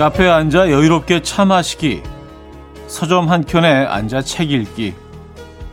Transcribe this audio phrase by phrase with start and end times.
[0.00, 2.02] 카페에 앉아 여유롭게 차 마시기,
[2.86, 4.94] 서점 한 켠에 앉아 책 읽기,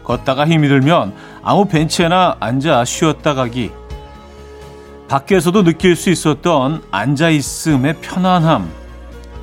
[0.03, 3.71] 걷다가 힘이 들면 아무 벤치에나 앉아 쉬었다 가기,
[5.07, 8.69] 밖에서도 느낄 수 있었던 앉아있음의 편안함,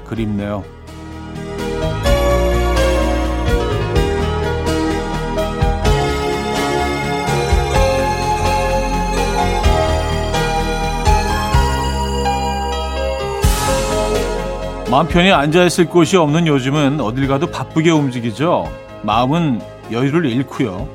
[0.05, 0.74] 그립네요.
[14.95, 18.71] 마음 편히 앉아있을 곳이 없는 요즘은 어딜 가도 바쁘게 움직이죠.
[19.03, 20.89] 마음은 여유를 잃고요.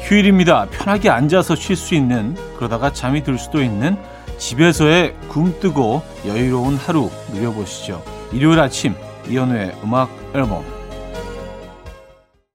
[0.00, 0.66] 휴일입니다.
[0.72, 3.96] 편하게 앉아서 쉴 수 있는 그러다가 잠이 들 수도 있는
[4.38, 8.02] 집에서의 굼뜨고 여유로운 하루 누려보시죠.
[8.32, 8.96] 일요일 아침
[9.28, 10.64] 이현우의 음악 앨범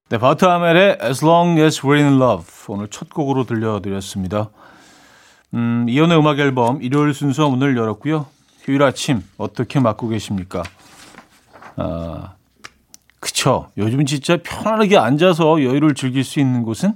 [0.10, 4.50] 네, 바트 아멜의 As Long As We're In Love 오늘 첫 곡으로 들려드렸습니다.
[5.54, 8.33] 음, 이현우의 음악 앨범 일요일 순서 문을 열었고요.
[8.64, 10.64] 휴일 아침 어떻게 맞고 계십니까?
[11.76, 12.34] 아,
[13.20, 13.70] 그쵸.
[13.78, 16.94] 요즘 진짜 편안하게 앉아서 여유를 즐길 수 있는 곳은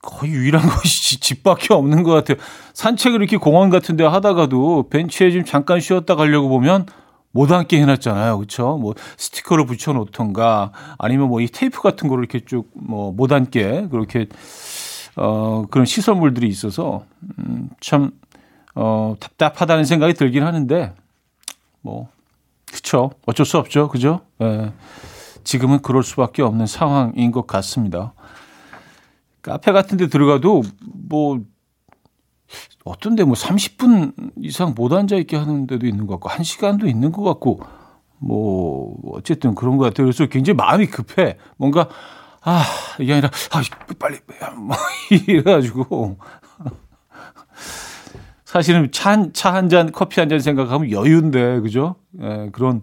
[0.00, 2.36] 거의 유일한 곳이 집밖에 없는 것 같아요.
[2.74, 6.86] 산책을 이렇게 공원 같은 데 하다가도 벤치에 좀 잠깐 쉬었다 가려고 보면
[7.32, 8.38] 못 앉게 해놨잖아요.
[8.38, 8.76] 그쵸?
[8.78, 14.26] 뭐 스티커를 붙여놓던가 아니면 뭐 이 테이프 같은 거를 이렇게 쭉 뭐 못 앉게 그렇게
[15.16, 17.04] 어, 그런 시설물들이 있어서
[17.38, 18.10] 음, 참
[18.74, 20.94] 어, 답답하다는 생각이 들긴 하는데,
[21.80, 22.08] 뭐,
[22.66, 23.10] 그쵸.
[23.26, 23.88] 어쩔 수 없죠.
[23.88, 24.20] 그죠?
[24.40, 24.72] 예.
[25.44, 28.14] 지금은 그럴 수밖에 없는 상황인 것 같습니다.
[29.42, 30.62] 카페 같은 데 들어가도,
[31.08, 31.40] 뭐,
[32.84, 37.60] 어떤데 뭐 30분 이상 못 앉아있게 하는 데도 있는 것 같고, 1시간도 있는 것 같고,
[38.18, 40.06] 뭐, 어쨌든 그런 것 같아요.
[40.06, 41.36] 그래서 굉장히 마음이 급해.
[41.56, 41.88] 뭔가,
[42.40, 42.64] 아,
[42.98, 43.60] 이게 아니라, 아,
[43.98, 44.18] 빨리,
[44.56, 44.76] 뭐,
[45.10, 46.16] 이래가지고.
[48.52, 51.94] 사실은 차한 잔, 커피 한 잔 생각하면 여유인데, 그죠?
[52.20, 52.82] 예, 그런,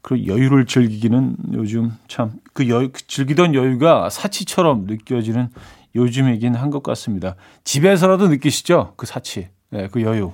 [0.00, 5.48] 그런 여유를 즐기기는 요즘 참, 그 여유, 그 즐기던 여유가 사치처럼 느껴지는
[5.96, 7.34] 요즘이긴 한 것 같습니다.
[7.64, 8.94] 집에서라도 느끼시죠?
[8.96, 10.30] 그 사치, 예, 그 여유.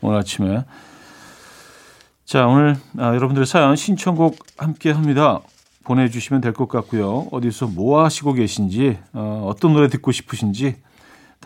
[0.00, 0.64] 오늘 아침에.
[2.24, 5.38] 자, 오늘 아, 여러분들의 사연 신청곡 함께 합니다.
[5.84, 7.28] 보내주시면 될 것 같고요.
[7.30, 10.74] 어디서 뭐 하시고 계신지, 어, 어떤 노래 듣고 싶으신지,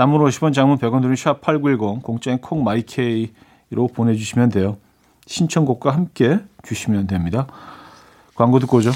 [0.00, 4.78] 단문 50원, 장문 100원 드는 샵8910, 공짜인 콩 마이케이로 보내주시면 돼요.
[5.26, 7.46] 신청곡과 함께 주시면 됩니다.
[8.34, 8.92] 광고 듣고 오죠.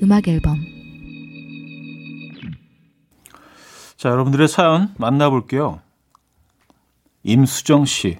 [0.00, 0.64] 음악 앨범
[3.96, 5.80] 자, 여러분들의 사연 만나볼게요.
[7.24, 8.18] 임수정 씨.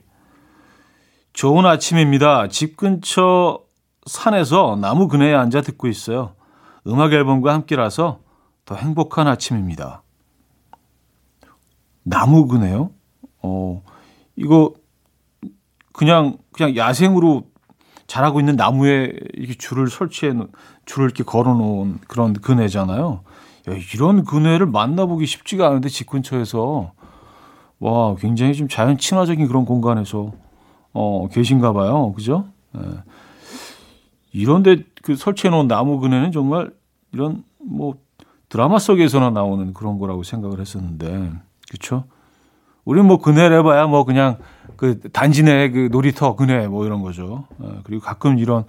[1.32, 2.48] 좋은 아침입니다.
[2.48, 3.60] 집 근처
[4.06, 6.34] 산에서 나무 그네에 앉아 듣고 있어요.
[6.86, 8.20] 음악 앨범과 함께라서
[8.64, 10.02] 더 행복한 아침입니다.
[12.02, 12.90] 나무 그네요?
[13.40, 13.84] 어,
[14.34, 14.74] 이거
[15.92, 17.52] 그냥 그냥 야생으로
[18.06, 20.48] 자라고 있는 나무에 이렇게 줄을 설치해 놓은
[20.86, 23.20] 줄을 이렇게 걸어 놓은 그런 그네잖아요.
[23.68, 26.92] 야, 이런 그네를 만나보기 쉽지가 않은데 집 근처에서
[27.78, 30.32] 와 굉장히 좀 자연 친화적인 그런 공간에서
[30.92, 32.12] 어 계신가 봐요.
[32.12, 32.46] 그죠?
[32.76, 32.80] 예.
[34.32, 36.70] 이런데 그 설치해 놓은 나무 그네는 정말
[37.12, 37.94] 이런 뭐
[38.48, 41.32] 드라마 속에서나 나오는 그런 거라고 생각을 했었는데
[41.68, 42.04] 그렇죠?
[42.84, 44.38] 우리는 뭐 그네를 해봐야 뭐 그냥
[44.76, 47.44] 그 단지 내 그 놀이터 그네 뭐 이런 거죠.
[47.62, 47.68] 예.
[47.84, 48.64] 그리고 가끔 이런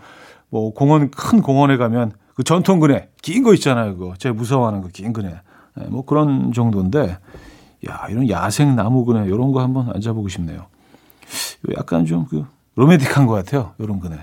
[0.54, 3.98] 뭐 공원 큰 공원에 가면 그 전통 그네 긴 거 있잖아요.
[3.98, 5.34] 그거 제가 무서워하는 그 긴 그네.
[5.76, 7.18] 네, 뭐 그런 정도인데
[7.90, 10.68] 야 이런 야생 나무 그네 이런 거 한번 앉아보고 싶네요.
[11.76, 12.46] 약간 좀 그
[12.76, 13.74] 로맨틱한 것 같아요.
[13.80, 14.16] 이런 그네.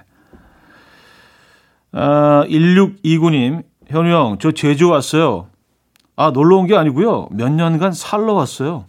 [1.92, 5.48] 아 1629님 현우 형 저 제주 왔어요.
[6.14, 7.26] 아 놀러 온 게 아니고요.
[7.32, 8.84] 몇 년간 살러 왔어요.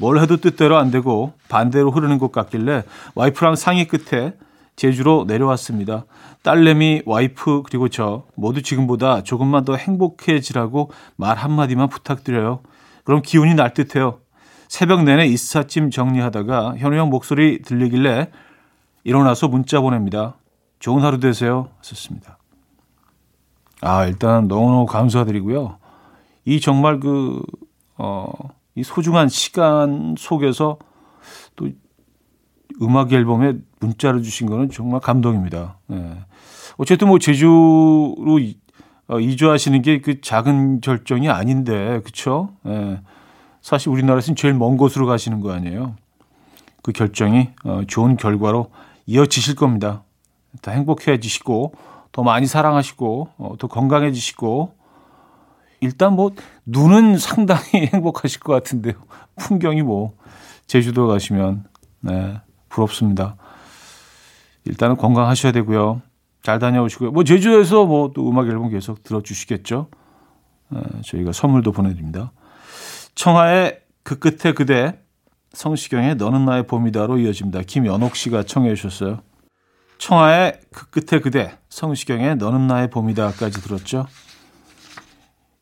[0.00, 2.84] 뭘 해도 뜻대로 안 되고 반대로 흐르는 것 같길래
[3.14, 4.32] 와이프랑 상의 끝에
[4.78, 6.06] 제주로 내려왔습니다.
[6.44, 12.60] 딸내미, 와이프, 그리고 저 모두 지금보다 조금만 더 행복해지라고 말 한마디만 부탁드려요.
[13.02, 14.20] 그럼 기운이 날 듯해요.
[14.68, 18.30] 새벽 내내 이삿짐 정리하다가 현우 형 목소리 들리길래
[19.02, 20.36] 일어나서 문자 보냅니다.
[20.78, 21.70] 좋은 하루 되세요.
[21.82, 22.38] 썼습니다.
[23.80, 25.76] 아, 일단 너무너무 감사드리고요.
[26.44, 27.42] 이 정말 그,
[27.96, 28.30] 어,
[28.76, 30.78] 이 소중한 시간 속에서
[31.56, 31.68] 또
[32.82, 35.78] 음악 앨범에 문자를 주신 거는 정말 감동입니다.
[35.92, 36.18] 예.
[36.76, 38.16] 어쨌든 뭐 제주로
[39.08, 42.50] 어, 이주하시는 게 그 작은 결정이 아닌데, 그쵸?
[42.66, 43.00] 예.
[43.62, 45.96] 사실 우리나라에서는 제일 먼 곳으로 가시는 거 아니에요?
[46.82, 48.70] 그 결정이 어, 좋은 결과로
[49.06, 50.04] 이어지실 겁니다.
[50.62, 51.72] 더 행복해지시고,
[52.12, 54.74] 더 많이 사랑하시고, 어, 더 건강해지시고,
[55.80, 56.32] 일단 뭐,
[56.66, 58.94] 눈은 상당히 행복하실 것 같은데요.
[59.36, 60.14] 풍경이 뭐,
[60.66, 61.64] 제주도 가시면,
[62.00, 63.36] 네, 부럽습니다.
[64.64, 66.02] 일단은 건강하셔야 되고요.
[66.42, 67.10] 잘 다녀오시고요.
[67.10, 69.88] 뭐 제주에서 뭐 또 음악 앨범 계속 들어주시겠죠.
[70.70, 72.32] 어, 저희가 선물도 보내드립니다.
[73.14, 74.98] 청하의 그 끝에 그대,
[75.52, 77.62] 성시경의 너는 나의 봄이다로 이어집니다.
[77.62, 79.20] 김연옥 씨가 청해 주셨어요.
[79.98, 84.06] 청하의 그 끝에 그대, 성시경의 너는 나의 봄이다까지 들었죠.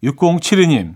[0.05, 0.95] 6072님,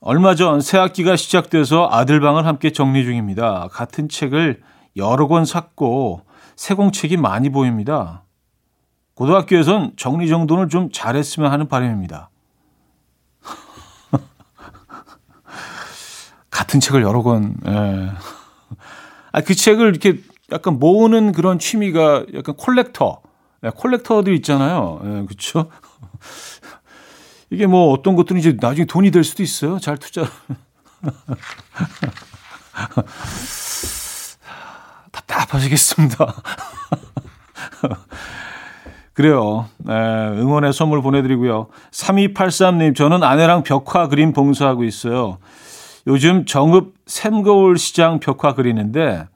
[0.00, 3.68] 얼마 전 새 학기가 시작돼서 아들 방을 함께 정리 중입니다.
[3.72, 4.62] 같은 책을
[4.96, 6.22] 여러 권 샀고
[6.56, 8.22] 세공책이 많이 보입니다.
[9.14, 12.30] 고등학교에선 정리 정돈을 좀 잘했으면 하는 바람입니다.
[16.50, 18.10] 같은 책을 여러 권, 예.
[19.32, 20.20] 아, 그 책을 이렇게
[20.52, 23.20] 약간 모으는 그런 취미가 약간 콜렉터,
[23.64, 25.00] 예, 콜렉터들 있잖아요.
[25.04, 25.70] 예, 그쵸?
[27.50, 29.78] 이게 뭐 어떤 것들은 이제 나중에 돈이 될 수도 있어요.
[29.78, 30.22] 잘 투자.
[35.12, 36.26] 답답하시겠습니다.
[39.14, 39.66] 그래요.
[39.78, 41.68] 네, 응원의 선물 보내드리고요.
[41.90, 45.38] 3283님, 저는 아내랑 벽화 그림 봉사하고 있어요.
[46.06, 49.26] 요즘 정읍 샘거울 시장 벽화 그리는데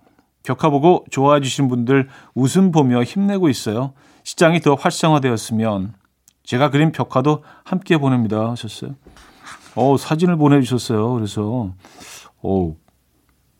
[0.45, 3.93] 벽화 보고 좋아해 주신 분들 웃음 보며 힘내고 있어요.
[4.25, 5.95] 시장이 더 활성화되었으면
[6.45, 8.95] 제가 그린 벽화도 함께 보냅니다 하셨어요.
[9.75, 11.13] 어, 사진을 보내주셨어요.
[11.15, 11.73] 그래서,
[12.43, 12.77] 어,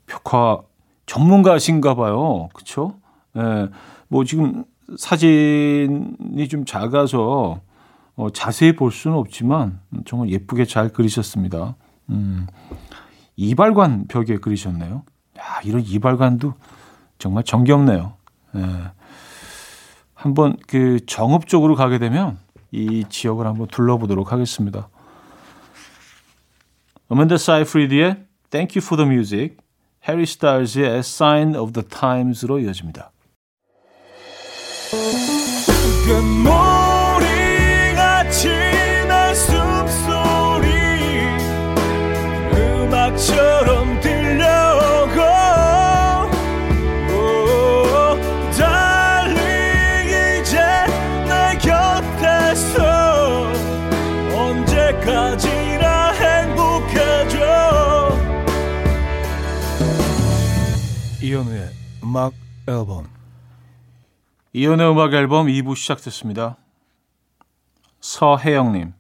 [0.07, 0.61] 벽화
[1.07, 2.49] 전문가신가 봐요.
[2.53, 2.95] 그쵸?
[3.37, 3.69] 예,
[4.09, 4.65] 뭐 지금
[4.97, 7.61] 사진이 좀 작아서
[8.15, 11.77] 어, 자세히 볼 수는 없지만 정말 예쁘게 잘 그리셨습니다.
[12.11, 12.47] 음,
[13.37, 15.03] 이발관 벽에 그리셨네요.
[15.39, 16.53] 야, 이런 이발관도
[17.19, 18.13] 정말 정겹네요.
[18.57, 18.61] 예.
[20.15, 22.39] 한번 그 정읍 쪽으로 가게 되면
[22.73, 24.89] 이 지역을 한번 둘러보도록 하겠습니다.
[27.09, 29.57] 어멘더 사이프리드의 Thank You for the Music,
[30.09, 33.13] 해리 스타일즈의 Sign of the Times로 이어집니다.
[62.13, 62.35] 음악
[62.69, 63.07] 앨범
[64.53, 66.59] 이현우의 음악 앨범 2부 시작됐습니다.
[68.03, 68.93] 서혜영님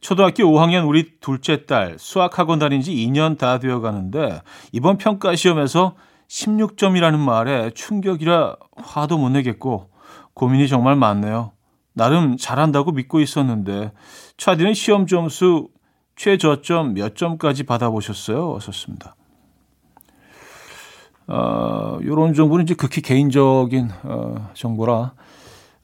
[0.00, 5.94] 초등학교 5학년 우리 둘째 딸 수학학원 다닌 지 2년 다 되어 가는데 이번 평가 시험에서
[6.26, 9.90] 16점이라는 말에 충격이라 화도 못 내겠고
[10.34, 11.52] 고민이 정말 많네요.
[11.92, 13.92] 나름 잘한다고 믿고 있었는데
[14.36, 15.68] 차디는 시험 점수
[16.16, 18.54] 최저점 몇 점까지 받아보셨어요?
[18.54, 19.14] 어셨습니다.
[21.28, 25.12] 어, 요런 정보는 이제 극히 개인적인 어, 정보라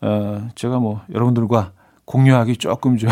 [0.00, 1.72] 어, 제가 뭐 여러분들과
[2.06, 3.10] 공유하기 조금 좀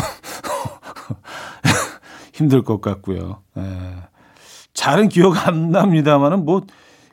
[2.32, 3.42] 힘들 것 같고요.
[3.56, 3.94] 에, 예.
[4.72, 6.62] 잘은 기억 안 납니다만은 뭐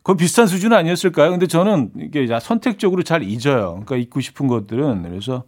[0.03, 1.31] 거의 비슷한 수준 아니었을까요?
[1.31, 3.71] 근데 저는 이게 선택적으로 잘 잊어요.
[3.71, 5.43] 그러니까 잊고 싶은 것들은 그래서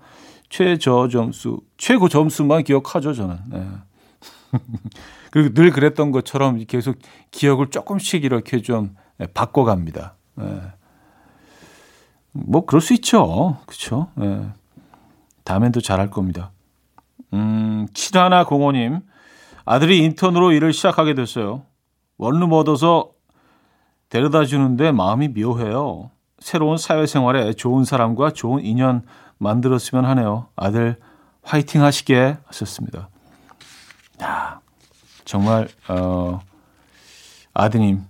[0.49, 3.37] 최저 점수, 최고 점수만 기억하죠, 저는.
[3.49, 3.65] 네.
[5.31, 6.97] 그리고 늘 그랬던 것처럼 계속
[7.31, 9.00] 기억을 조금씩 이렇게 좀 예,
[9.33, 10.15] 바꿔갑니다.
[10.41, 10.61] 예.
[12.31, 13.57] 뭐 그럴 수 있죠.
[13.65, 14.07] 그렇죠.
[14.21, 14.49] 예.
[15.43, 16.51] 다음엔 더 잘할 겁니다.
[17.33, 19.01] 음, 7105님
[19.65, 21.63] 아들이 인턴으로 일을 시작하게 됐어요.
[22.17, 23.11] 원룸 얻어서
[24.09, 26.11] 데려다 주는데 마음이 묘해요.
[26.39, 29.03] 새로운 사회생활에 좋은 사람과 좋은 인연
[29.37, 30.47] 만들었으면 하네요.
[30.55, 30.97] 아들
[31.43, 33.09] 화이팅 하시게 하셨습니다.
[34.21, 34.59] 야,
[35.25, 36.39] 정말 어
[37.53, 38.03] 아드님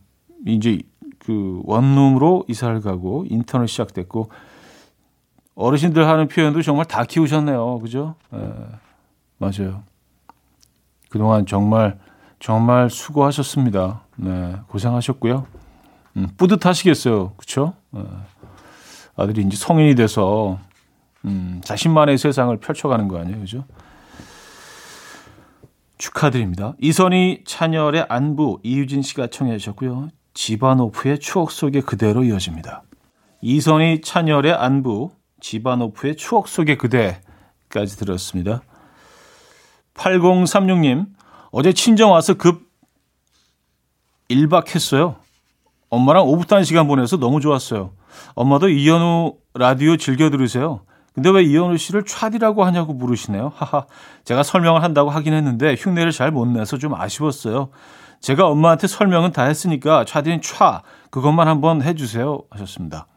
[0.45, 0.81] 이제
[1.23, 4.29] 그 원룸으로 이사를 가고 인턴을 시작됐고
[5.55, 7.79] 어르신들 하는 표현도 정말 다 키우셨네요.
[7.79, 8.15] 그죠?
[8.33, 8.39] 예,
[9.37, 9.83] 맞아요.
[11.09, 11.99] 그동안 정말
[12.39, 14.01] 정말 수고하셨습니다.
[14.15, 15.45] 네, 고생하셨고요.
[16.17, 17.33] 음, 뿌듯하시겠어요.
[17.37, 17.73] 그렇죠?
[17.95, 18.03] 예,
[19.15, 20.57] 아들이 이제 성인이 돼서
[21.25, 23.39] 음, 자신만의 세상을 펼쳐가는 거 아니에요.
[23.39, 23.65] 그죠?
[25.99, 26.73] 축하드립니다.
[26.79, 30.09] 이선희 찬열의 안부 이유진 씨가 청해 주셨고요.
[30.33, 32.83] 지바노프의 추억 속의 그대로 이어집니다.
[33.41, 38.61] 이선희 찬열의 안부, 지바노프의 추억 속의 그대까지 들었습니다.
[39.93, 41.07] 8036님,
[41.51, 42.69] 어제 친정 와서 급
[44.29, 45.17] 1박 했어요.
[45.89, 47.91] 엄마랑 오붓한 시간 보내서 너무 좋았어요.
[48.33, 50.85] 엄마도 이현우 라디오 즐겨 들으세요.
[51.13, 53.51] 근데 왜 이현우 씨를 차디라고 하냐고 물으시네요.
[53.53, 53.85] 하하.
[54.23, 57.69] 제가 설명을 한다고 하긴 했는데 흉내를 잘 못 내서 좀 아쉬웠어요.
[58.21, 63.07] 제가 엄마한테 설명은 다 했으니까 차디는 차 그것만 한번 해주세요 하셨습니다.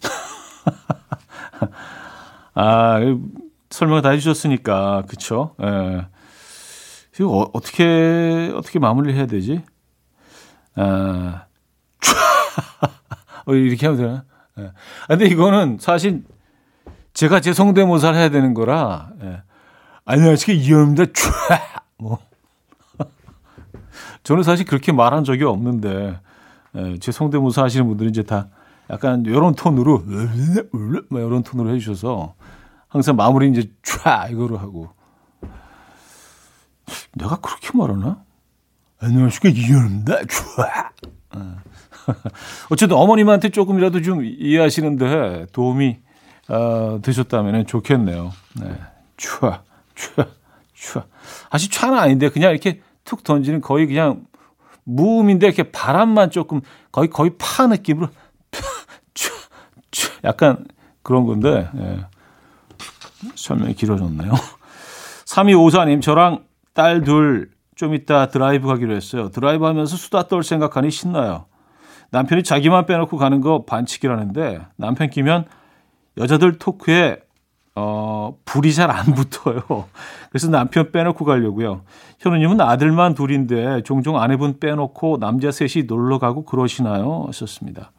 [2.54, 2.98] 아
[3.70, 5.54] 설명 다 해주셨으니까 그쵸?
[5.62, 6.06] 예.
[7.18, 9.62] 이거 어, 떻게 어떻게 마무리를 해야 되지?
[10.76, 11.44] 아,
[13.46, 14.24] 어, 이렇게 하면 되나?
[14.58, 14.72] 예.
[15.02, 16.24] 아, 근데 이거는 사실
[17.14, 19.10] 제가 제 성대모사를 해야 되는 거라.
[19.22, 19.42] 예.
[20.04, 21.04] 안녕하세요 이현입니다.
[21.98, 22.18] 뭐
[24.22, 26.18] 저는 사실 그렇게 말한 적이 없는데
[26.76, 28.48] 예, 제 성대모사 하시는 분들은 이제 다
[28.90, 30.02] 약간 이런 톤으로
[31.08, 32.34] 막 이런 톤으로 해주셔서
[32.88, 34.90] 항상 마무리 이제 촤 이거로 하고
[37.14, 38.22] 내가 그렇게 말하나?
[39.00, 40.14] 안녕하십니까 이현입니다.
[40.22, 40.62] 촤.
[41.36, 41.40] 예.
[42.70, 45.98] 어쨌든 어머님한테 조금이라도 좀 이해하시는데 도움이
[46.48, 48.32] 어, 되셨다면 좋겠네요.
[48.60, 48.78] 네.
[49.16, 49.60] 촤,
[49.94, 50.26] 촤,
[50.74, 51.02] 촤.
[51.50, 54.26] 사실 촤는 아닌데 그냥 이렇게 툭 던지는 거의 그냥
[54.84, 58.08] 무음인데 이렇게 바람만 조금 거의 거의 파 느낌으로
[60.24, 60.64] 약간
[61.02, 62.06] 그런 건데 예.
[63.34, 64.32] 설명이 길어졌네요.
[65.26, 66.44] 3254님 저랑
[66.74, 69.30] 딸 둘 좀 이따 드라이브 가기로 했어요.
[69.30, 71.46] 드라이브 하면서 수다 떨 생각하니 신나요.
[72.10, 75.46] 남편이 자기만 빼놓고 가는 거 반칙이라는데 남편 끼면
[76.18, 77.18] 여자들 토크에
[77.74, 79.62] 어, 불이 잘 안 붙어요.
[80.30, 81.82] 그래서 남편 빼놓고 가려고요.
[82.20, 87.24] 현우님은 아들만 둘인데 종종 아내분 빼놓고 남자 셋이 놀러 가고 그러시나요?
[87.28, 87.92] 하셨습니다.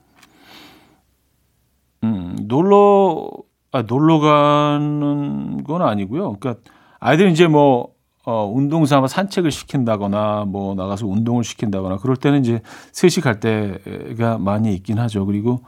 [2.03, 3.29] 음, 놀러,
[3.71, 6.33] 아, 놀러 가는 건 아니고요.
[6.37, 6.61] 그러니까
[6.99, 7.93] 아이들이 이제 뭐,
[8.25, 12.61] 어, 운동 삼아 산책을 시킨다거나 뭐 나가서 운동을 시킨다거나 그럴 때는 이제
[12.91, 15.25] 셋이 갈 때가 많이 있긴 하죠.
[15.25, 15.61] 그리고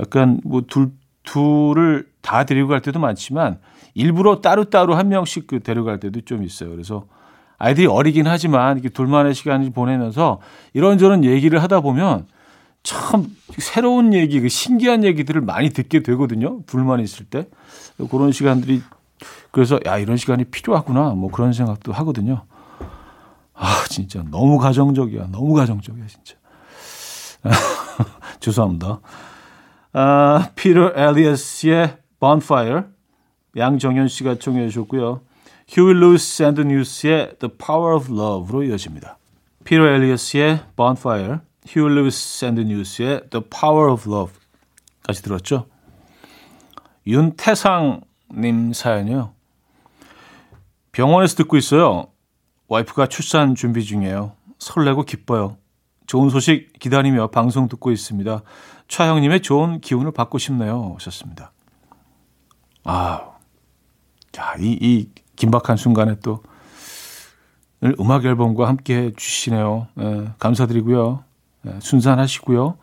[0.00, 0.92] 약간 뭐 둘,
[1.24, 3.58] 둘을 다 데리고 갈 때도 많지만
[3.94, 6.70] 일부러 따로따로 한 명씩 그 데려갈 때도 좀 있어요.
[6.70, 7.06] 그래서
[7.58, 10.40] 아이들이 어리긴 하지만 이렇게 둘만의 시간을 보내면서
[10.72, 12.26] 이런저런 얘기를 하다 보면
[12.82, 13.26] 참
[13.58, 16.62] 새로운 얘기, 그 신기한 얘기들을 많이 듣게 되거든요.
[16.66, 17.46] 둘만 있을 때.
[18.10, 18.82] 그런 시간들이
[19.52, 21.10] 그래서 야, 이런 시간이 필요하구나.
[21.10, 22.44] 뭐 그런 생각도 하거든요.
[23.54, 25.28] 아, 진짜 너무 가정적이야.
[25.30, 26.34] 너무 가정적이야, 진짜.
[28.40, 28.98] 죄송합니다.
[29.94, 32.84] 아, 피터 엘리어스의 Bonfire
[33.56, 35.20] 양정현 씨가 청해 주셨고요.
[35.68, 39.18] Huey Lewis and News의 The Power of Love로 이어집니다.
[39.64, 45.66] 피터 엘리어스의 Bonfire, Huey Lewis and News의 The Power of Love까지 들었죠.
[47.06, 49.32] 윤태상님 사연이요.
[50.92, 52.06] 병원에서 듣고 있어요.
[52.68, 54.32] 와이프가 출산 준비 중이에요.
[54.58, 55.58] 설레고 기뻐요.
[56.06, 58.42] 좋은 소식 기다리며 방송 듣고 있습니다.
[58.92, 60.92] 차형님의 좋은 기운을 받고 싶네요.
[60.96, 61.50] 하셨습니다.
[62.84, 63.30] 아,
[64.32, 66.42] 자, 이, 이 긴박한 순간에 또
[67.98, 69.88] 음악 앨범과 함께 해 주시네요.
[69.98, 71.24] 예, 감사드리고요.
[71.68, 72.76] 예, 순산하시고요.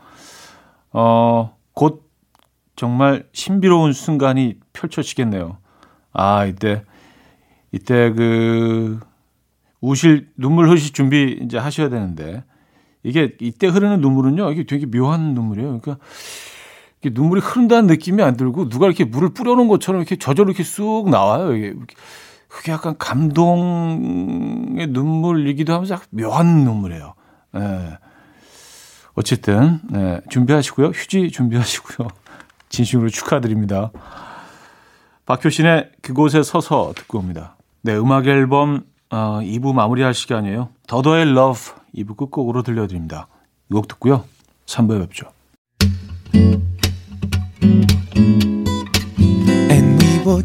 [0.93, 2.09] 어, 곧
[2.75, 5.57] 정말 신비로운 순간이 펼쳐지겠네요.
[6.11, 6.83] 아, 이때,
[7.71, 8.99] 이때 그,
[9.79, 12.43] 우실, 눈물 흘실 준비 이제 하셔야 되는데,
[13.03, 15.79] 이게 이때 흐르는 눈물은요, 이게 되게 묘한 눈물이에요.
[15.79, 16.03] 그러니까
[17.03, 21.55] 눈물이 흐른다는 느낌이 안 들고 누가 이렇게 물을 뿌려놓은 것처럼 이렇게 저절로 이렇게 쑥 나와요.
[21.55, 21.73] 이게
[22.49, 27.13] 그게 약간 감동의 눈물이기도 하면서 약간 묘한 눈물이에요.
[27.55, 27.97] 예.
[29.13, 30.87] 어쨌든 네, 준비하시고요.
[30.87, 32.07] 휴지 준비하시고요.
[32.69, 33.91] 진심으로 축하드립니다.
[35.25, 37.55] 박효신의 그곳에 서서 듣고 옵니다.
[37.81, 40.69] 네, 음악 앨범 어, 2부 마무리할 시간이에요.
[40.87, 43.27] 더더의 Love 2부 끝곡으로 들려드립니다.
[43.69, 44.25] 이 곡 듣고요.
[44.65, 45.31] 3부에 뵙죠.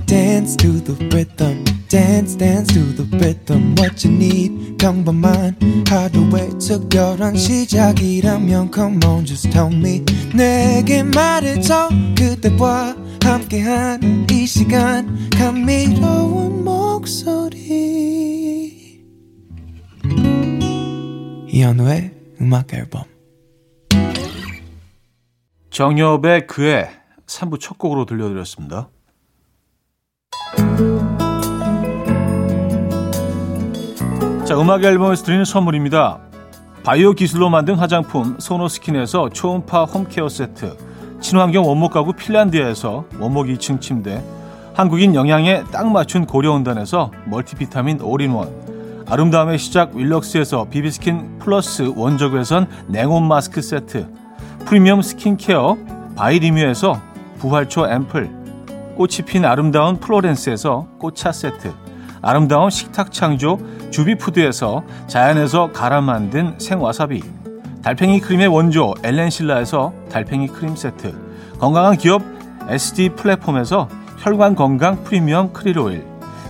[0.07, 1.65] Dance to the rhythm.
[1.89, 5.55] dance dance to the rhythm what you need 평범한
[5.89, 10.03] 하루의 특별한 시작이라면 come on just tell me
[10.35, 15.65] 내게 말해줘 그대와 함께한 이 시간 감
[21.65, 22.11] 이현우의
[22.43, 23.05] 음악 앨범
[25.71, 26.91] 정엽의 그의
[27.27, 28.91] 3부 첫 곡으로 들려드렸습니다.
[34.45, 36.21] 자, 음악 앨범에서 드리는 선물입니다.
[36.85, 40.77] 바이오 기술로 만든 화장품 소노스킨에서 초음파 home care 세트
[41.23, 44.23] 친환경 원목 가구 핀란드에서 원목 2층 침대
[44.75, 48.64] 한국인 영양에 딱 맞춘 고려은단에서 멀티비타민 올인원
[49.07, 54.09] 아름다움의 시작 윌럭스에서 비비스킨 플러스 원적외선 냉온 마스크 세트
[54.65, 55.77] 프리미엄 스킨케어
[56.17, 57.01] 바이리뮤에서
[57.39, 58.31] 부활초 앰플
[58.97, 61.73] 꽃이 핀 아름다운 플로렌스에서 꽃차 세트
[62.23, 63.59] 아름다운 식탁 창조
[63.91, 67.23] 주비푸드에서 자연에서 갈아 만든 생와사비
[67.83, 71.15] 달팽이 크림의 원조 엘렌실라에서 달팽이 크림 세트
[71.59, 72.23] 건강한 기업
[72.69, 73.89] SD 플랫폼에서
[74.21, 76.14] 혈관 건강 프리미엄 크릴 오일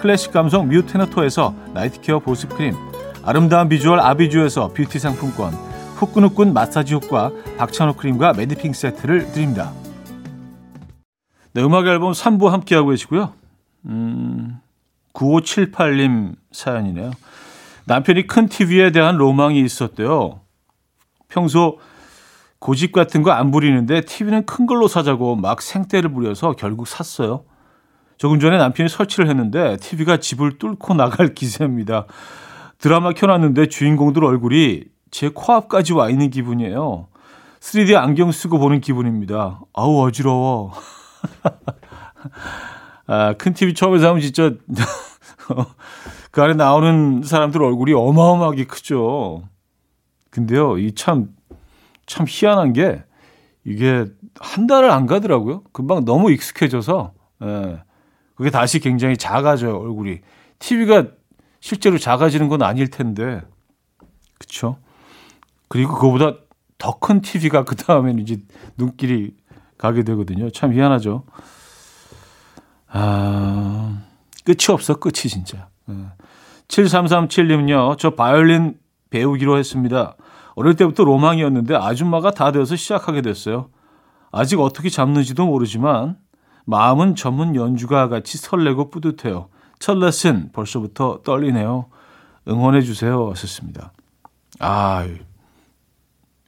[0.00, 2.74] 클래식 감성 뮤테너토에서 night care 보습크림
[3.22, 5.52] 아름다운 비주얼 아비주에서 뷰티 상품권
[5.96, 9.72] 후끈후끈 마사지 효과 박찬호 크림과 매디핑 세트를 드립니다.
[11.52, 13.34] 네, 음악 앨범 3부 함께하고 계시고요.
[13.86, 14.58] 음,
[15.12, 17.10] 9578님 사연이네요.
[17.84, 20.40] 남편이 큰 TV에 대한 로망이 있었대요.
[21.28, 21.78] 평소
[22.60, 27.44] 고집 같은 거 안 부리는데 TV는 큰 걸로 사자고 막 생떼를 부려서 결국 샀어요.
[28.20, 32.04] 조금 전에 남편이 설치를 했는데 TV가 집을 뚫고 나갈 기세입니다.
[32.76, 37.08] 드라마 켜놨는데 주인공들 얼굴이 제 코앞까지 와 있는 기분이에요.
[37.60, 39.62] 3D 안경 쓰고 보는 기분입니다.
[39.72, 40.72] 아우 어지러워.
[43.06, 44.52] 아, 큰 TV 처음에 사면 진짜
[46.30, 49.44] 그 안에 나오는 사람들 얼굴이 어마어마하게 크죠.
[50.28, 51.30] 근데요, 이 참,
[52.04, 53.02] 참 희한한 게
[53.64, 54.04] 이게
[54.38, 55.62] 한 달을 안 가더라고요.
[55.72, 57.89] 금방 너무 익숙해져서, 예.
[58.40, 60.20] 그게 다시 굉장히 작아져요, 얼굴이.
[60.60, 61.08] TV가
[61.60, 63.42] 실제로 작아지는 건 아닐 텐데.
[64.38, 64.78] 그쵸?
[65.68, 66.38] 그리고 그거보다
[66.78, 68.38] 더 큰 TV가 그 다음에는 이제
[68.78, 69.34] 눈길이
[69.76, 70.48] 가게 되거든요.
[70.48, 71.24] 참 희한하죠.
[72.88, 74.00] 아,
[74.46, 75.68] 끝이 없어, 끝이 진짜.
[76.68, 77.98] 7337님요.
[77.98, 78.78] 저 바이올린
[79.10, 80.16] 배우기로 했습니다.
[80.54, 83.68] 어릴 때부터 로망이었는데 아줌마가 다 되어서 시작하게 됐어요.
[84.32, 86.16] 아직 어떻게 잡는지도 모르지만
[86.70, 89.48] 마음은 전문 연주가 같이 설레고 뿌듯해요.
[89.80, 91.86] 첫 레슨 벌써부터 떨리네요.
[92.46, 93.28] 응원해 주세요.
[93.30, 93.92] 하셨습니다.
[94.60, 95.04] 아,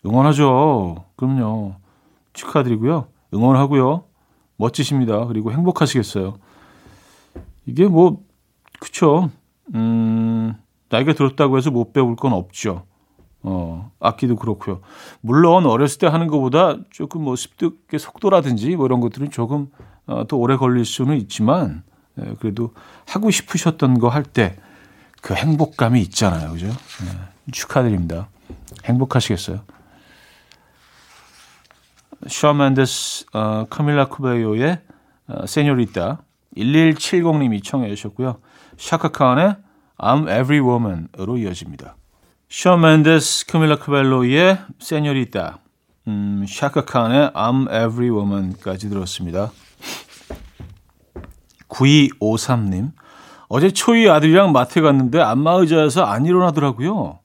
[0.06, 1.06] 응원하죠.
[1.16, 1.74] 그럼요.
[2.34, 3.08] 축하드리고요.
[3.34, 4.04] 응원하고요.
[4.58, 5.26] 멋지십니다.
[5.26, 6.38] 그리고 행복하시겠어요.
[7.66, 8.22] 이게 뭐,
[8.78, 9.28] 그쵸.
[9.74, 10.54] 음,
[10.88, 12.84] 나이가 들었다고 해서 못 배울 건 없죠.
[13.42, 14.82] 어, 악기도 그렇고요.
[15.20, 19.68] 물론 어렸을 때 하는 것보다 조금 뭐 습득의 속도라든지 뭐 이런 것들은 조금
[20.06, 21.82] 어, 더 오래 걸릴 수는 있지만
[22.18, 22.72] 예, 그래도
[23.06, 24.56] 하고 싶으셨던 거 할 때
[25.22, 26.50] 그 행복감이 있잖아요.
[26.50, 26.66] 그죠?
[26.66, 28.28] 예, 축하드립니다.
[28.84, 29.60] 행복하시겠어요?
[32.28, 34.80] 샤 맨데스, 어, 카밀라 쿠베요의
[35.28, 36.22] 어, 세뇨리타
[36.56, 38.38] 1170님이 청해 주셨고요.
[38.78, 39.56] 샤카칸의
[39.98, 41.96] I'm Every Woman으로 이어집니다.
[42.50, 45.58] 샤 맨데스, 카밀라 쿠벨로의 세뇨리타,
[46.08, 49.50] 음, 샤카칸의 I'm Every Woman까지 들었습니다.
[51.72, 52.92] 9253님,
[53.48, 57.18] 어제 초이 아들이랑 마트에 갔는데 안마 의자에서 안 일어나더라고요.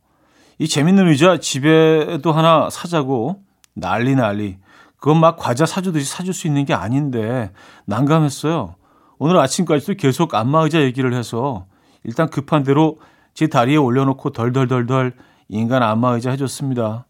[0.60, 4.58] 이 재밌는 의자 집에도 하나 사자고 난리 난리.
[4.98, 7.52] 그건 막 과자 사주듯이 사줄 수 있는 게 아닌데
[7.86, 8.76] 난감했어요.
[9.20, 11.68] 오늘 아침까지도 계속 안마 의자 얘기를 해서
[12.04, 12.98] 일단 급한 대로
[13.34, 15.14] 제 다리에 올려놓고 덜덜덜덜
[15.50, 17.06] 인간 안마 의자 해줬습니다.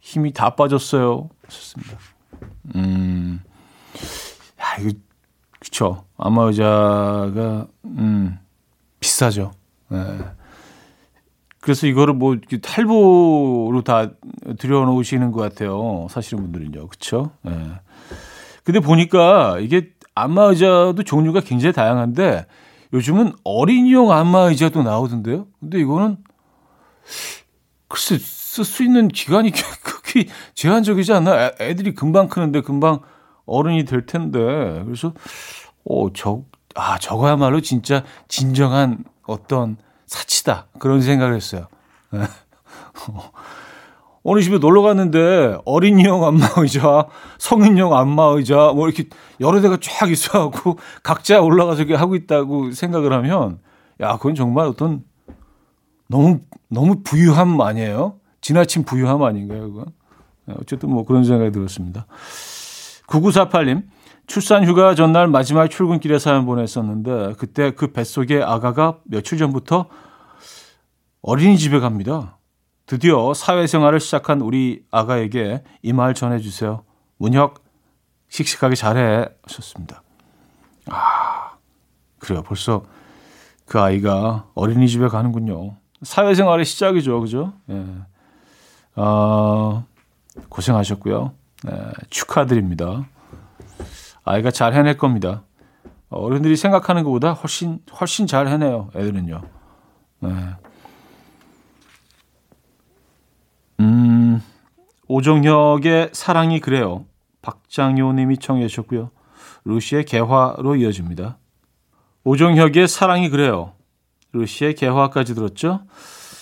[0.00, 1.28] 힘이 다 빠졌어요.
[1.48, 1.98] 좋습니다.
[2.76, 3.42] 음,
[4.60, 4.92] 야, 이거,
[5.66, 6.04] 그쵸.
[6.16, 8.38] 안마 의자가, 음,
[9.00, 9.50] 비싸죠.
[9.88, 9.98] 네.
[11.60, 14.10] 그래서 이거를 뭐 탈부로 다
[14.58, 16.06] 들여놓으시는 것 같아요.
[16.08, 16.86] 사시는 분들은요.
[16.86, 17.32] 그쵸?
[17.46, 17.50] 예.
[17.50, 17.56] 네.
[18.62, 22.46] 근데 보니까 이게 안마 의자도 종류가 굉장히 다양한데
[22.92, 25.48] 요즘은 어린이용 안마 의자도 나오던데요.
[25.58, 26.18] 근데 이거는
[27.88, 29.50] 글쎄 쓸 수 있는 기간이
[29.82, 31.50] 크게 제한적이지 않나?
[31.58, 33.00] 애들이 금방 크는데 금방
[33.46, 34.38] 어른이 될 텐데.
[34.84, 35.12] 그래서
[35.88, 36.42] 어, 저,
[36.74, 40.66] 아, 저거야말로 진짜 진정한 어떤 사치다.
[40.78, 41.68] 그런 생각을 했어요.
[42.10, 42.20] 네.
[44.28, 47.06] 어느 집에 놀러 갔는데 어린이용 안마의자,
[47.38, 49.08] 성인용 안마의자 뭐 이렇게
[49.40, 53.60] 여러 대가 쫙 있어갖고 각자 올라가서 이렇게 하고 있다고 생각을 하면
[54.00, 55.04] 야 그건 정말 어떤
[56.08, 58.18] 너무 너무 부유함 아니에요?
[58.40, 59.86] 지나친 부유함 아닌가요, 그건?
[60.46, 62.06] 네, 어쨌든 뭐 그런 생각이 들었습니다.
[63.08, 63.84] 9948님,
[64.26, 69.86] 출산 휴가 전날 마지막 출근길에 사연 보냈었는데 그때 그 뱃속에 아가가 며칠 전부터
[71.22, 72.38] 어린이집에 갑니다.
[72.86, 76.84] 드디어 사회생활을 시작한 우리 아가에게 이 말 전해주세요.
[77.18, 77.62] 문혁,
[78.28, 79.26] 씩씩하게 잘해.
[79.46, 80.02] 하셨습니다.
[80.88, 81.52] 아,
[82.18, 82.42] 그래요.
[82.42, 82.84] 벌써
[83.64, 85.76] 그 아이가 어린이집에 가는군요.
[86.02, 87.20] 사회생활의 시작이죠.
[87.20, 87.54] 그죠?
[87.70, 87.84] 예.
[88.96, 89.84] 어,
[90.48, 91.32] 고생하셨고요.
[91.64, 93.06] 네, 축하드립니다.
[94.24, 95.44] 아이가 잘 해낼 겁니다.
[96.08, 98.90] 어른들이 생각하는 것보다 훨씬 훨씬 잘 해내요.
[98.94, 99.42] 애들은요.
[100.20, 100.30] 네.
[103.80, 104.42] 음,
[105.08, 107.04] 오정혁의 사랑이 그래요.
[107.42, 109.10] 박장효님이 청해 주셨고요.
[109.64, 111.38] 루시의 개화로 이어집니다.
[112.24, 113.72] 오정혁의 사랑이 그래요.
[114.32, 115.82] 루시의 개화까지 들었죠.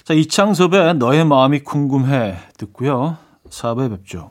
[0.05, 3.17] 자, 이창섭의 너의 마음이 궁금해 듣고요.
[3.49, 4.31] 4부에 뵙죠.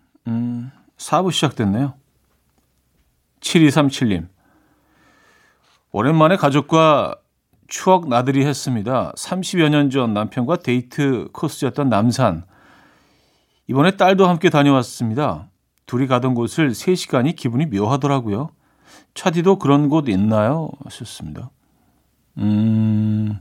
[1.01, 1.93] 4부 시작됐네요.
[3.41, 4.27] 7237님.
[5.91, 7.15] 오랜만에 가족과
[7.67, 9.11] 추억 나들이 했습니다.
[9.15, 12.43] 30여 년 전 남편과 데이트 코스였던 남산.
[13.67, 15.49] 이번에 딸도 함께 다녀왔습니다.
[15.85, 18.49] 둘이 가던 곳을 3시간이 기분이 묘하더라고요.
[19.13, 20.69] 차디도 그런 곳 있나요?
[20.85, 21.49] 하셨습니다.
[22.37, 23.39] 음,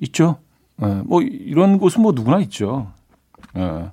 [0.00, 0.38] 있죠.
[0.76, 2.92] 네, 뭐, 이런 곳은 뭐 누구나 있죠.
[3.52, 3.90] 네.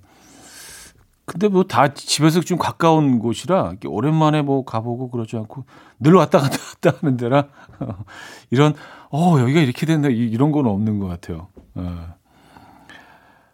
[1.26, 5.66] 근데 뭐 다 집에서 좀 가까운 곳이라 오랜만에 뭐 가보고 그러지 않고
[6.00, 7.48] 늘 왔다 갔다 갔다 하는 데라
[8.52, 8.74] 이런
[9.12, 11.48] 어 여기가 이렇게 된다 이런 건 없는 것 같아요.
[11.76, 12.16] 어.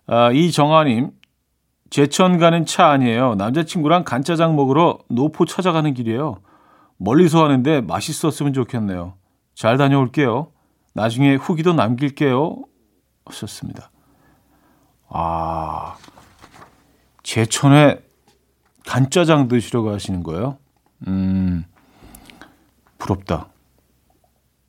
[0.08, 1.12] 아, 이정아님
[1.90, 3.36] 제천 가는 차 아니에요.
[3.36, 6.38] 남자친구랑 간짜장 먹으러 노포 찾아가는 길이에요.
[6.98, 9.14] 멀리서 하는데 맛있었으면 좋겠네요.
[9.56, 10.52] 잘 다녀올게요.
[10.94, 12.56] 나중에 후기도 남길게요.
[13.26, 13.92] 하셨습니다.
[15.10, 15.96] 아.
[17.28, 18.00] 제천에
[18.86, 20.58] 간짜장 드시려고 하시는 거예요?
[21.08, 21.66] 음,
[22.98, 23.50] 부럽다.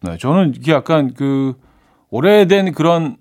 [0.02, 1.56] 네, 저는 이게 약간 그
[2.10, 3.16] 오래된 그런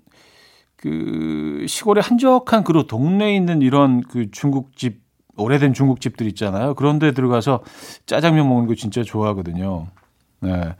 [0.74, 5.02] 그 시골의 한적한 그런 동네에 있는 이런 그 중국집
[5.36, 6.74] 오래된 중국집들 있잖아요.
[6.74, 7.62] 그런 데 들어가서
[8.06, 9.86] 짜장면 먹는 거 진짜 좋아하거든요.
[10.40, 10.74] 네.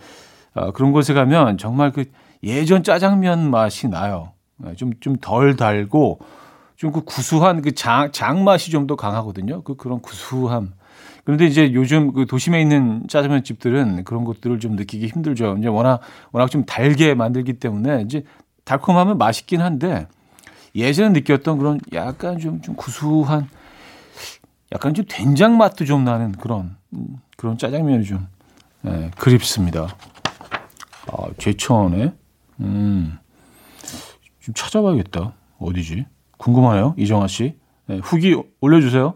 [0.55, 2.07] 아, 그런 곳에 가면 정말 그
[2.43, 4.33] 예전 짜장면 맛이 나요.
[4.57, 6.19] 네, 좀, 좀 덜 달고
[6.79, 9.63] 좀 그 구수한 그 장, 장 맛이 좀 더 강하거든요.
[9.63, 10.73] 그 그런 구수함.
[11.25, 15.57] 그런데 이제 요즘 그 도심에 있는 짜장면 집들은 그런 것들을 좀 느끼기 힘들죠.
[15.59, 16.01] 이제 워낙
[16.33, 18.25] 워낙 좀 달게 만들기 때문에 이제
[18.65, 20.07] 달콤하면 맛있긴 한데
[20.75, 23.49] 예전에 느꼈던 그런 약간 좀, 좀 구수한
[24.73, 26.77] 약간 좀 된장 맛도 좀 나는 그런
[27.37, 28.27] 그런 짜장면이 좀
[28.87, 29.89] 예, 그립습니다.
[31.09, 32.13] 아, 제천에
[32.61, 33.19] 음,
[34.41, 35.33] 좀 찾아봐야겠다.
[35.59, 36.07] 어디지?
[36.39, 36.95] 궁금하네요.
[36.97, 37.57] 이정아 씨.
[37.87, 39.15] 네, 후기 올려주세요.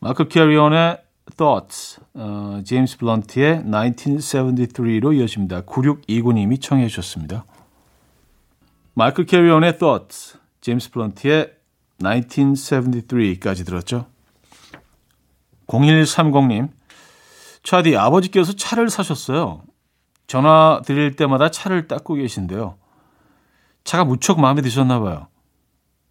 [0.00, 0.98] 마크 캐리언의
[1.36, 5.62] Thoughts, 어, 제임스 블런트의 1973로 이어집니다.
[5.62, 7.44] 9629님이 청해 주셨습니다.
[8.94, 11.52] 마이클 캐리언의 Thoughts, 제임스 블런트의
[12.00, 14.06] 1973까지 들었죠.
[15.66, 16.70] 0130님,
[17.62, 19.62] 차디 아버지께서 차를 사셨어요.
[20.26, 22.76] 전화 드릴 때마다 차를 닦고 계신데요.
[23.84, 25.26] 차가 무척 마음에 드셨나 봐요.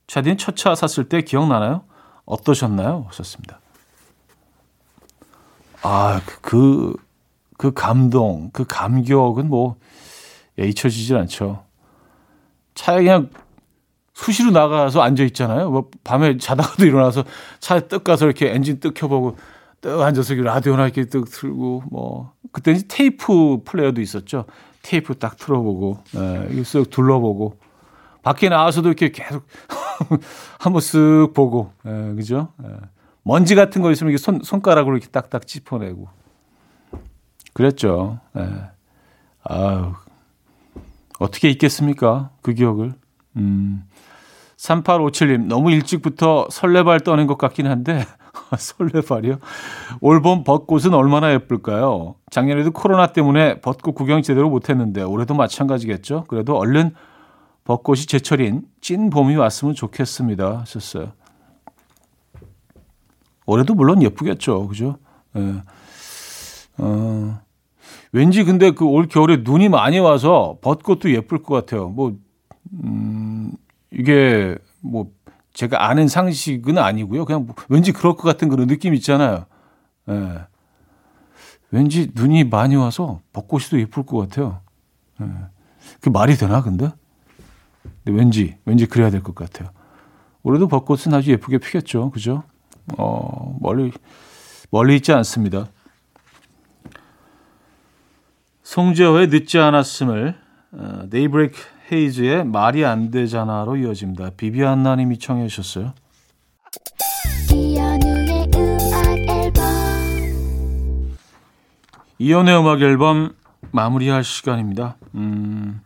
[0.08, 1.84] 차디는 첫 차 샀을 때 기억나나요?
[2.26, 3.06] 어떠셨나요?
[3.10, 3.60] 하셨습니다.
[5.82, 6.94] 아, 그,
[7.58, 9.78] 그 감동, 그 감격은 뭐,
[10.60, 11.64] 예, 잊혀지질 않죠.
[12.76, 13.30] 차에 그냥
[14.14, 15.70] 수시로 나가서 앉아 있잖아요.
[15.70, 17.24] 뭐, 밤에 자다가도 일어나서
[17.60, 19.38] 차에 떡 가서 이렇게 엔진 떡 켜보고,
[19.82, 24.46] 떡 앉아서 라디오나 이렇게 떡 틀고, 뭐, 그때는 테이프 플레이어도 있었죠.
[24.82, 27.58] 테이프 딱 틀어보고, 예, 쓱 둘러보고,
[28.22, 29.46] 밖에 나와서도 이렇게 계속
[30.60, 32.54] 한번 쓱 보고, 예, 그죠?
[32.64, 32.76] 예.
[33.24, 36.08] 먼지 같은 거 있으면 이렇게 손, 손가락으로 이렇게 딱딱 짚어내고.
[37.54, 38.20] 그랬죠.
[38.38, 38.72] 예.
[39.44, 39.94] 아유,
[41.20, 42.32] 어떻게 잊겠습니까?
[42.42, 42.94] 그 기억을.
[43.36, 43.84] 음.
[44.60, 48.06] 3857님, 너무 일찍부터 설레발 떠는 것 같긴 한데,
[48.58, 49.38] 설레발이요?
[50.02, 52.16] 올봄 벚꽃은 얼마나 예쁠까요?
[52.30, 56.26] 작년에도 코로나 때문에 벚꽃 구경 제대로 못했는데, 올해도 마찬가지겠죠?
[56.28, 56.94] 그래도 얼른
[57.64, 60.60] 벚꽃이 제철인 찐 봄이 왔으면 좋겠습니다.
[60.60, 61.14] 하셨어요.
[63.46, 64.68] 올해도 물론 예쁘겠죠.
[64.68, 64.98] 그죠?
[65.38, 65.56] 예.
[66.80, 67.40] 어,
[68.12, 71.90] 왠지 근데 그 올 겨울에 눈이 많이 와서 벚꽃도 예쁠 것 같아요.
[71.90, 72.14] 뭐,
[72.84, 73.29] 음,
[73.92, 75.12] 이게 뭐
[75.54, 77.26] 제가 아는 상식은 아니고요.
[77.26, 79.46] 그냥 뭐 왠지 그럴 것 같은 그런 느낌 있잖아요.
[80.10, 80.40] 예.
[81.72, 84.62] 왠지 눈이 많이 와서 벚꽃이 도 예쁠 것 같아요.
[85.22, 85.26] 예.
[86.02, 86.92] 그 말이 되나 근데?
[88.04, 89.70] 근데 왠지 왠지 그래야 될 것 같아요.
[90.44, 92.44] 올해도 벚꽃은 아주 예쁘게 피겠죠, 그죠?
[92.98, 93.92] 어 멀리
[94.72, 95.68] 멀리 있지 않습니다.
[98.64, 100.36] 송재호의 늦지 않았음을
[100.72, 101.58] 어, 데이브레이크
[101.92, 104.32] 헤이즈의 말이 안 되잖아로 이어집니다.
[104.38, 105.94] 비비안나님이 청해 주셨어요.
[107.52, 109.64] 이연우의 음악 앨범
[112.20, 113.36] 이연우의 음악 앨범
[113.72, 114.98] 마무리할 시간입니다.
[115.16, 115.82] 음,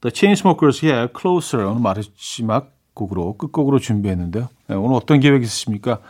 [0.00, 4.48] The Chainsmokers의 Closer 오늘 마지막 곡으로 끝곡으로 준비했는데요.
[4.68, 6.00] 네, 오늘 어떤 계획 있으십니까?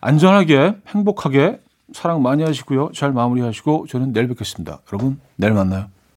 [0.00, 1.60] 안전하게 행복하게
[1.92, 2.90] 사랑 많이 하시고요.
[2.94, 4.80] 잘 마무리하시고 저는 내일 뵙겠습니다.
[4.92, 5.86] 여러분 내일 만나요.